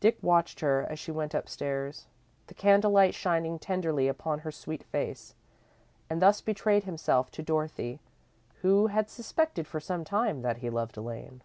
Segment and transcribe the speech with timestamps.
[0.00, 2.08] Dick watched her as she went upstairs,
[2.48, 5.36] the candlelight shining tenderly upon her sweet face,
[6.10, 8.00] and thus betrayed himself to Dorothy,
[8.62, 11.42] who had suspected for some time that he loved Elaine.